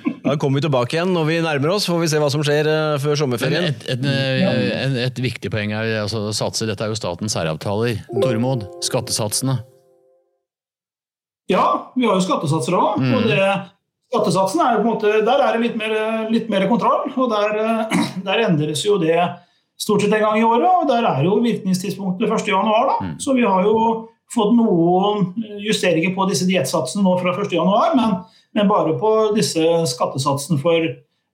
[0.26, 2.66] Da kommer vi tilbake igjen når vi nærmer oss, får vi se hva som skjer
[2.66, 3.68] uh, før sommerferien.
[3.70, 6.66] et, et, eh, et, et viktig poeng er altså, satser.
[6.66, 8.00] Dette er jo statens særavtaler.
[8.10, 9.60] Tormod, skattesatsene.
[11.52, 12.98] Ja, vi har jo skattesatser òg.
[12.98, 13.14] Mm.
[13.14, 13.50] Og det,
[14.10, 15.96] skattesatsen er jo på en måte, der er det litt mer,
[16.34, 17.06] litt mer kontroll.
[17.14, 19.20] Og der, eh, der endres jo det
[19.78, 20.66] stort sett en gang i året.
[20.66, 22.50] Og der er jo virkningstidspunktet 1.
[22.50, 22.98] januar, da.
[23.12, 23.16] Mm.
[23.22, 23.78] Så vi har jo
[24.34, 25.30] fått noen
[25.62, 27.52] justeringer på disse diettsatsene nå fra 1.
[27.54, 28.18] januar, men,
[28.56, 30.88] men bare på disse skattesatsene for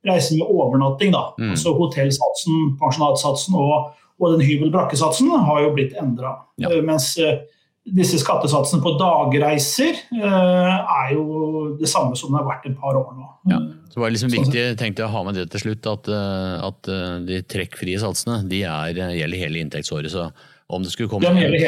[0.06, 1.14] reiser med overnatting.
[1.14, 1.28] da.
[1.38, 1.54] Mm.
[1.54, 6.36] Altså hotellsatsen, pensjonatsatsen og, og den hybel-brakkesatsen har jo blitt endra.
[6.62, 6.72] Ja.
[6.84, 7.44] Mens eh,
[7.82, 12.98] disse skattesatsene på dagreiser eh, er jo det samme som det har vært et par
[12.98, 13.28] år nå.
[13.50, 13.60] Ja.
[13.90, 16.54] Så det var liksom viktig tenkte jeg, å ha med det til slutt, at, eh,
[16.68, 20.14] at eh, de trekkfrie satsene de er, eh, gjelder hele inntektsåret.
[20.14, 20.30] så
[20.72, 21.58] om det skulle komme, Den hele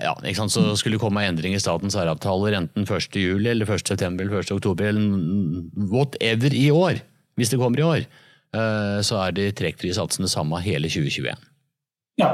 [0.00, 0.54] ja, ikke sant?
[0.54, 3.18] Så skulle det komme endring i statens særavtaler enten 1.
[3.20, 3.84] juli, eller 1.
[3.90, 4.54] september eller 1.
[4.56, 7.02] oktober, eller whatever i år,
[7.38, 8.06] hvis det kommer i år,
[8.56, 11.36] eh, så er de trekkfrie satsene samme hele 2021.
[12.18, 12.32] Ja.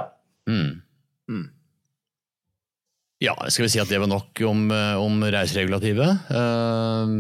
[0.49, 0.81] Mm.
[1.29, 1.49] Mm.
[3.25, 6.31] Ja, skal vi si at det var nok om, eh, om reiseregulativet.
[6.31, 7.15] Eh,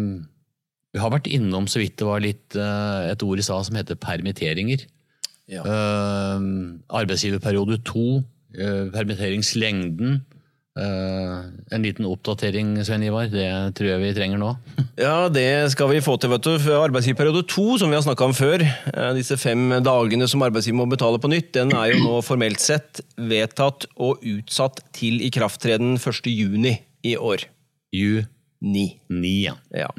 [0.94, 3.98] vi har vært innom så vidt det var litt et ord i stad som heter
[3.98, 4.84] permitteringer.
[5.50, 5.64] Ja.
[6.94, 8.22] Arbeidsgiverperiode to,
[8.94, 10.22] permitteringslengden,
[10.74, 13.46] Eh, en liten oppdatering, Svein Ivar, det
[13.78, 14.50] tror jeg vi trenger nå.
[15.06, 16.54] Ja, det skal vi få til, vet du.
[16.74, 20.88] Arbeidsgiverperiode to, som vi har snakka om før, eh, disse fem dagene som arbeidsgiver må
[20.90, 26.80] betale på nytt, den er jo nå formelt sett vedtatt og utsatt til ikrafttreden 1.6
[27.06, 27.46] i år.
[27.94, 28.24] Ju
[28.64, 28.96] Ni.
[29.12, 29.58] ni, ja.
[29.76, 29.90] Ja.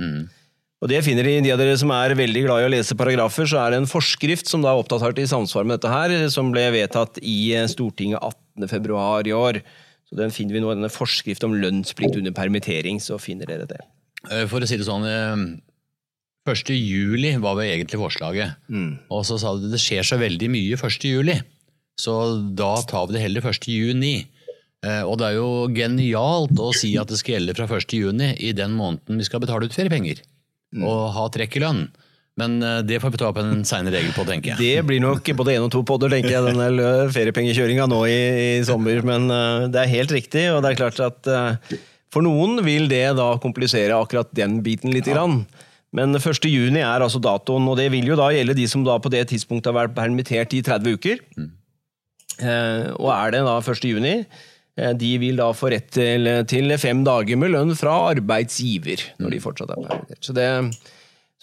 [0.81, 3.45] Og det finner de, de av dere som er veldig glad i å lese paragrafer,
[3.47, 6.49] så er det en forskrift som da er oppdatert i samsvar med dette her, som
[6.51, 8.25] ble vedtatt i Stortinget
[8.57, 9.61] 18.2 i år.
[10.05, 13.79] Så den finner vi nå, denne forskrift om lønnsplikt under permittering, så finner dere det.
[14.31, 15.57] Eh, For å si det sånn, eh,
[16.45, 16.75] 1.
[16.77, 18.55] juli var vel egentlig forslaget.
[19.09, 21.09] Og så sa du det skjer så veldig mye 1.
[21.09, 21.39] juli,
[21.97, 22.13] så
[22.55, 23.67] da tar vi det heller 1.
[23.73, 24.27] juni.
[24.85, 27.97] Eh, Og det er jo genialt å si at det skal gjelde fra 1.
[27.97, 30.21] juni i den måneden vi skal betale ut feriepenger.
[30.75, 31.89] Og ha trekk i lønn.
[32.39, 34.59] Men eh, det får vi ta opp en seinere regel på, tenker jeg.
[34.59, 38.17] Det blir nok både én og to podder, tenker jeg, denne lø- feriepengekjøringa nå i,
[38.57, 38.99] i sommer.
[39.07, 41.77] Men eh, det er helt riktig, og det er klart at eh,
[42.11, 45.07] for noen vil det da komplisere akkurat den biten litt.
[45.07, 45.45] Grann.
[45.95, 46.43] Men 1.
[46.51, 49.23] juni er altså datoen, og det vil jo da gjelde de som da på det
[49.31, 51.23] tidspunktet har vært permittert i 30 uker.
[52.43, 53.87] Eh, og er det da 1.
[53.93, 54.15] juni,
[54.99, 59.39] de vil da få rett til, til fem dager med lønn fra arbeidsgiver når de
[59.39, 60.19] fortsatt er permittert.
[60.27, 60.49] Så det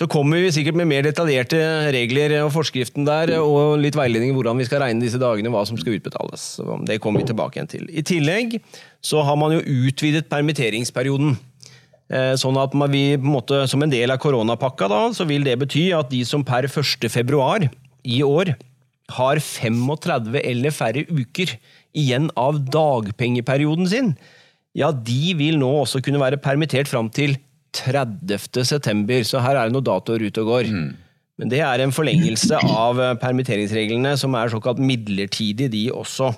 [0.01, 1.59] så kommer vi sikkert med mer detaljerte
[1.93, 5.67] regler og forskriften der, og litt veiledning i hvordan vi skal regne disse dagene, hva
[5.69, 6.47] som skal utbetales.
[6.57, 7.85] Så det kommer vi tilbake igjen til.
[7.93, 8.57] I tillegg
[9.05, 11.37] så har man jo utvidet permitteringsperioden.
[12.13, 15.29] Eh, Sånn at man, vi, på en måte, Som en del av koronapakka da, så
[15.29, 17.09] vil det bety at de som per 1.
[17.13, 17.69] februar
[18.03, 18.55] i år
[19.13, 21.53] har 35 eller færre uker
[21.93, 24.15] igjen av dagpengeperioden sin,
[24.73, 27.37] ja, de vil nå også kunne være permittert fram til
[27.77, 28.65] 30.
[28.69, 29.25] september.
[29.27, 30.71] Så her er det noen datoer ute og går.
[31.41, 36.31] Men det er en forlengelse av eh, permitteringsreglene, som er såkalt midlertidig, de også.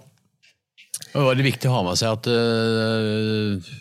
[1.14, 3.72] Det var viktig å ha med seg at uh,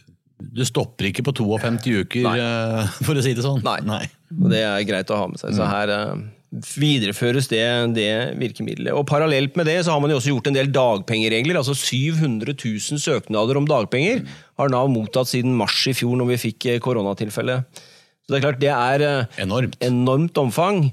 [0.53, 2.37] du stopper ikke på 52 uker, Nei.
[2.41, 3.63] øh, for å si det sånn.
[3.63, 4.03] Nei.
[4.33, 5.53] Og det er greit å ha med seg.
[5.57, 7.63] Så her eh, videreføres det,
[7.95, 8.93] det virkemidlet.
[8.93, 11.57] Og parallelt med det så har man jo også gjort en del dagpengeregler.
[11.57, 14.21] altså 700 000 søknader om dagpenger
[14.59, 17.81] har Nav mottatt siden mars i fjor, når vi fikk eh, koronatilfellet.
[18.23, 19.79] Så det er klart det er eh, Enormt.
[19.81, 20.85] enormt omfang.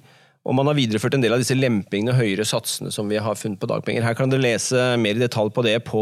[0.48, 3.36] Og man har videreført en del av disse lempingene og høyere satsene som vi har
[3.36, 4.06] funnet på dagpenger.
[4.06, 6.00] Her kan dere lese mer i detalj på det på,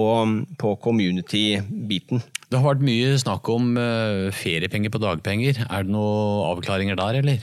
[0.62, 2.22] på community-biten.
[2.48, 5.58] Det har vært mye snakk om øh, feriepenger på dagpenger.
[5.66, 7.42] Er det noen avklaringer der, eller?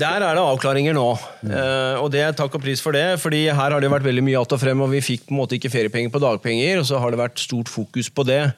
[0.00, 1.10] Der er det avklaringer nå,
[1.44, 3.18] eh, og det er takk og pris for det.
[3.20, 5.40] fordi her har det vært veldig mye att og frem, og vi fikk på en
[5.42, 8.54] måte ikke feriepenger på dagpenger, og så har det vært stort fokus på det.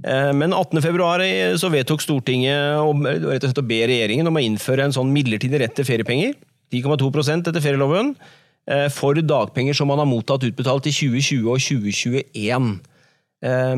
[0.00, 0.80] Eh, Men 18.
[0.80, 1.20] februar
[1.60, 6.32] så vedtok Stortinget å be regjeringen om å innføre en sånn midlertidig rett til feriepenger,
[6.72, 8.16] 10,2% etter ferieloven,
[8.66, 12.80] eh, for dagpenger som man har mottatt utbetalt i 2020 og 2021.
[13.42, 13.76] Eh,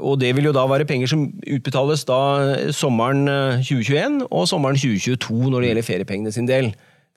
[0.00, 2.18] Og det vil jo da være penger som utbetales da
[2.76, 6.70] sommeren eh, 2021 og sommeren 2022 når det gjelder feriepengene sin del,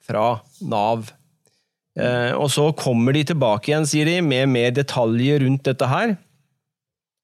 [0.04, 1.12] fra Nav.
[1.96, 6.16] Eh, Og så kommer de tilbake igjen, sier de, med mer detaljer rundt dette her.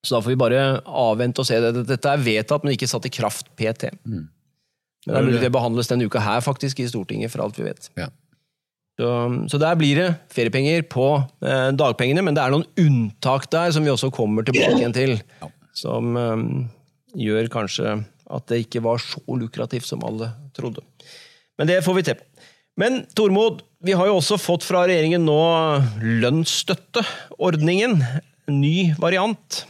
[0.06, 1.58] Så da får vi bare avvente og se.
[1.60, 1.82] det.
[1.90, 3.90] Dette er vedtatt, men ikke satt i kraft PT.
[4.06, 4.28] Men
[5.04, 7.90] det er mulig det behandles denne uka her, faktisk, i Stortinget, for alt vi vet.
[8.00, 8.06] Ja.
[9.00, 9.10] Så,
[9.48, 11.06] så der blir det feriepenger på
[11.40, 15.14] eh, dagpengene, men det er noen unntak der som vi også kommer tilbake igjen til.
[15.76, 16.42] Som eh,
[17.16, 17.94] gjør kanskje
[18.30, 20.84] at det ikke var så lukrativt som alle trodde.
[21.58, 22.20] Men det får vi til.
[22.78, 25.40] Men Tormod, vi har jo også fått fra regjeringen nå
[26.22, 27.96] lønnsstøtteordningen.
[28.50, 29.64] En ny variant.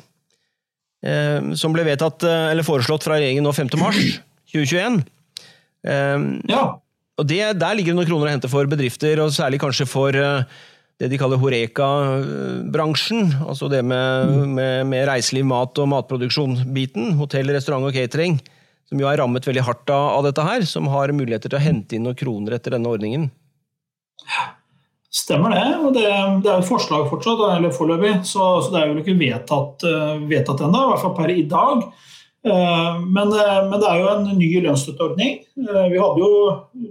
[1.07, 3.71] Eh, som ble vedtatt, eh, eller foreslått fra regjeringen nå 5.
[3.81, 4.03] mars
[4.53, 5.05] 2021.
[5.87, 6.19] Eh,
[6.51, 6.80] Ja.
[7.21, 10.17] Og det, Der ligger det noen kroner å hente for bedrifter, og særlig kanskje for
[10.17, 10.45] eh,
[11.01, 13.31] det de kaller Horeka-bransjen.
[13.47, 17.15] Altså det med, med, med reiseliv, mat og matproduksjon-biten.
[17.21, 18.37] Hotell, restaurant og catering.
[18.91, 20.67] Som jo er rammet veldig hardt av, av dette her.
[20.69, 23.31] Som har muligheter til å hente inn noen kroner etter denne ordningen.
[25.11, 25.67] Stemmer det.
[25.81, 26.05] og Det,
[26.45, 30.21] det er et forslag fortsatt, eller foreløpig, så, så det er jo ikke vedtatt, eh,
[30.31, 30.85] vedtatt ennå.
[30.85, 31.87] I hvert fall per i dag.
[32.47, 35.41] Eh, Men, eh, men det er jo en ny lønnsstøtteordning.
[35.61, 36.31] Eh, Vi hadde jo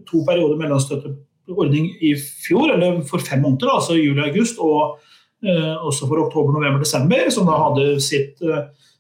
[0.06, 5.00] to perioder med lønnsstøtteordning i fjor, eller for fem måneder, altså juli og august, og
[5.40, 8.42] også for oktober, november, desember, som da hadde sitt,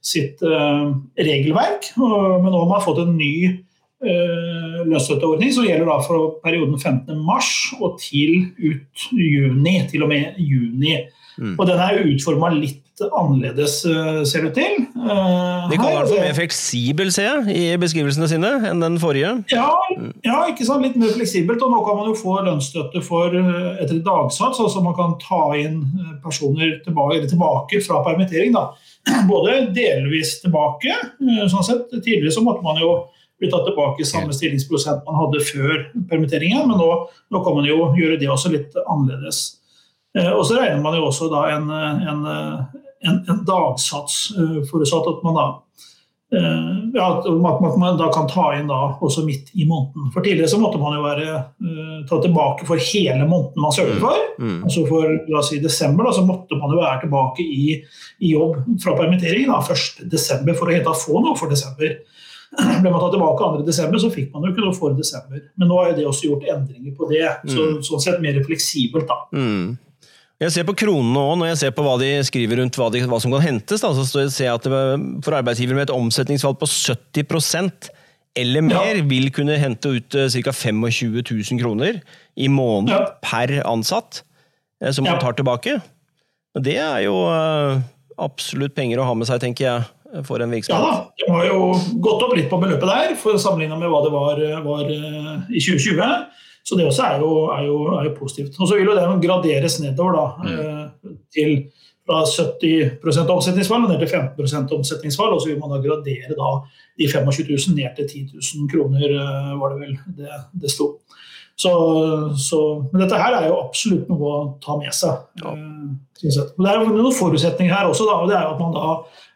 [0.01, 1.89] sitt regelverk.
[1.97, 3.59] Men nå har man fått en ny
[3.99, 7.19] lønnsstøtteordning som gjelder da for perioden 15.
[7.27, 10.95] mars og til ut juni, til og med juni.
[11.35, 11.57] Mm.
[11.59, 14.81] Og den er utforma litt annerledes, eh, ser det ut til.
[14.97, 19.31] Eh, De kaller den for mer fleksibel, ser jeg, i beskrivelsene sine, enn den forrige.
[19.53, 19.69] Ja,
[20.25, 20.83] ja, ikke sant?
[20.85, 21.61] litt mer fleksibelt.
[21.65, 25.15] Og nå kan man jo få lønnsstøtte for eh, etter et dagsats, altså man kan
[25.21, 25.83] ta inn
[26.23, 28.69] personer tilbake, eller tilbake fra permittering da,
[29.31, 30.97] både delvis tilbake.
[31.49, 31.87] sånn sett.
[31.99, 32.91] Tidligere så måtte man jo
[33.39, 36.89] bli tatt tilbake i samme stillingsprosent man hadde før permitteringen, men nå,
[37.31, 39.55] nå kan man jo gjøre det også litt annerledes.
[40.17, 42.23] Og så regner man jo også da en, en,
[43.07, 45.47] en, en dagsats, eh, forutsatt at man da
[46.35, 50.11] eh, ja, at man, da kan ta inn da også midt i måneden.
[50.13, 53.99] For Tidligere så måtte man jo være uh, tatt tilbake for hele måneden man søkte
[54.01, 54.23] for.
[54.41, 54.61] Mm.
[54.67, 57.79] Altså For la oss si desember da, så måtte man jo være tilbake i,
[58.19, 60.07] i jobb fra permittering da, 1.
[60.11, 61.99] desember for å helt tatt få noe for desember.
[62.81, 63.65] Ble man tatt tilbake 2.
[63.67, 65.43] desember, så fikk man jo ikke noe for desember.
[65.55, 67.27] Men nå har jo det også gjort endringer på det.
[67.49, 69.21] Så, sånn sett mer fleksibelt, da.
[69.37, 69.77] Mm.
[70.39, 73.01] Jeg ser på kronene òg, når jeg ser på hva de skriver rundt hva, de,
[73.11, 73.81] hva som kan hentes.
[73.83, 74.83] Da, så ser jeg at det,
[75.25, 77.89] for arbeidsgivere med et omsetningsfall på 70%
[78.39, 80.53] eller mer vil kunne hente ut ca.
[80.55, 80.79] 25
[81.27, 81.97] 000 kroner
[82.39, 82.99] i måneden Ja.
[83.25, 84.21] per ansatt,
[84.81, 85.81] eh, som man tar tilbake.
[86.55, 87.81] Og Det er jo eh,
[88.17, 90.87] absolutt penger å ha med seg, tenker jeg, for en Ja virksomhet.
[90.87, 91.59] da, Det har jo
[91.99, 95.59] gått opp litt på beløpet der, for sammenligna med hva det var, var eh, i
[95.59, 95.99] 2020.
[96.69, 98.57] Så det også er jo, er jo, er jo positivt.
[98.59, 101.15] Og så vil jo det graderes nedover da, mm.
[101.33, 101.55] til
[102.09, 105.33] fra 70 omsetningsfall ned til 15% omsetningsfall.
[105.33, 106.51] Og så vil man da gradere da
[106.99, 110.91] de 25 000 ned til 10 000 kroner, eh, var det vel det, det sto.
[111.59, 111.71] Så,
[112.39, 112.59] så,
[112.91, 115.25] men dette her er jo absolutt noe å ta med seg.
[115.41, 115.55] Ja.
[115.57, 116.47] eh.
[116.55, 118.07] Men det er jo noen forutsetninger her også.
[118.07, 118.93] Da, og det er jo at man da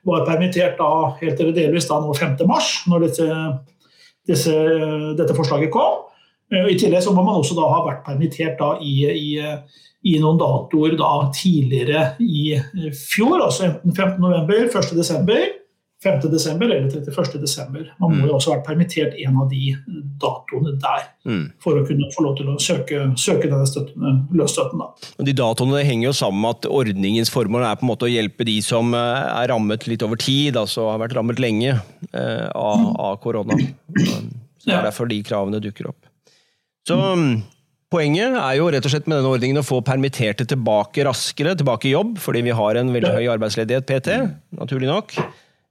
[0.08, 2.38] var permittert da, helt eller delvis da nå 5.
[2.48, 3.28] mars, når dette,
[4.30, 4.56] disse,
[5.20, 6.06] dette forslaget kom.
[6.54, 9.34] Eh, I tillegg så må man også da ha vært permittert da i, i,
[10.14, 14.20] i noen datoer da tidligere i eh, fjor, altså enten 15.
[14.22, 14.96] november, 1.
[15.00, 15.44] desember,
[16.04, 16.18] 5.
[16.28, 17.38] desember eller 31.
[17.40, 17.86] desember.
[18.02, 18.28] Man må Mm.
[18.28, 19.70] jo også ha vært permittert en av de
[20.20, 21.46] datoene der Mm.
[21.64, 24.82] for å kunne få lov til å søke, søke denne støtten, lønnsstøtten.
[24.84, 25.24] Da.
[25.24, 28.44] De datoene henger jo sammen med at ordningens formål er på en måte å hjelpe
[28.44, 31.72] de som eh, er rammet litt over tid, altså har vært rammet lenge
[32.12, 33.56] eh, av, av korona.
[33.96, 36.03] Så det er derfor de kravene dukker opp.
[36.88, 37.42] Så mm,
[37.94, 41.86] Poenget er jo rett og slett med denne ordningen å få permitterte tilbake raskere, tilbake
[41.86, 44.16] i jobb, fordi vi har en veldig høy arbeidsledighet PT,
[44.58, 45.14] naturlig nok.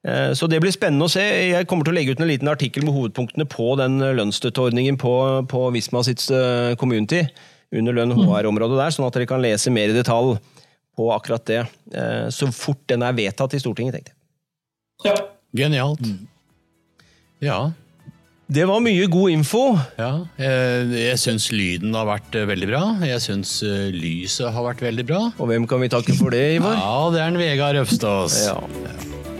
[0.07, 1.25] Eh, Så det blir spennende å se.
[1.51, 5.15] Jeg kommer til å legge ut en liten artikkel med hovedpunktene på den lønnsstøtteordningen på,
[5.51, 7.25] på Visma sitt eh, community,
[7.75, 10.37] under lønn HR-området der, sånn at dere kan lese mer i detalj
[10.95, 11.63] på akkurat det.
[11.91, 15.11] eh, Så fort den er vedtatt i Stortinget, tenkte jeg.
[15.11, 15.19] Ja.
[15.65, 16.07] Genialt.
[17.43, 17.73] Ja.
[18.53, 19.63] Det var mye god info.
[19.97, 20.11] ja.
[20.37, 22.83] Jeg, jeg syns lyden har vært eh, veldig bra.
[23.07, 25.21] Jeg syns eh, lyset har vært veldig bra.
[25.39, 26.77] Og hvem kan vi takke for det, Ivar?
[26.77, 28.41] Ja, det er en Vegard Øvstås.
[28.51, 28.59] Ja.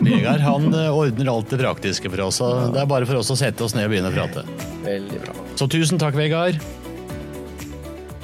[0.03, 2.41] Vegard han eh, ordner alt det praktiske for oss.
[2.73, 4.47] Det er bare for oss å sette oss ned og begynne å prate.
[4.87, 5.37] Veldig bra.
[5.61, 6.63] Så tusen takk, Vegard.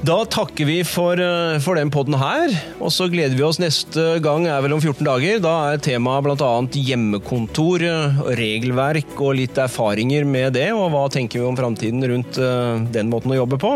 [0.07, 4.21] Da takker vi for, eh, for den podden her, og så gleder vi oss neste
[4.23, 5.41] gang er vel om 14 dager.
[5.43, 6.51] Da er temaet bl.a.
[6.71, 12.39] hjemmekontor, eh, regelverk og litt erfaringer med det, og hva tenker vi om framtiden rundt
[12.39, 13.73] eh, den måten å jobbe på.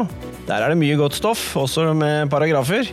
[0.47, 2.87] Der er det mye godt stoff, også med paragrafer.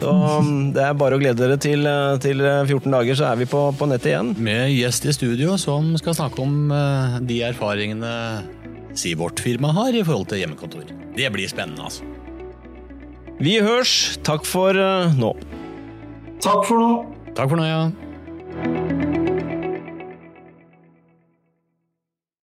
[0.00, 1.84] Så mm, det er bare å glede dere til,
[2.24, 4.34] til 14 dager, så er vi på, på nettet igjen.
[4.40, 6.72] Med gjest i studio som skal snakke om
[7.28, 8.16] de erfaringene
[8.94, 10.92] Sivert-firmaet firma har i forhold til hjemmekontor.
[11.16, 12.13] Det blir spennende, altså.
[13.42, 14.18] Vi hørs.
[14.26, 15.34] Takk for eh, nå.
[16.44, 16.90] Takk for nå.
[17.34, 19.23] Takk for nå, ja.